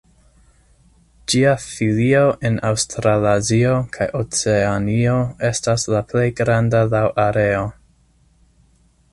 Ĝia 1.33 1.51
filio 1.65 2.23
en 2.49 2.57
Aŭstralazio 2.69 3.73
kaj 3.97 4.07
Oceanio 4.21 5.19
estas 5.51 5.89
la 5.97 6.03
plej 6.15 6.27
granda 6.41 6.85
laŭ 6.95 7.07
areo. 7.29 7.65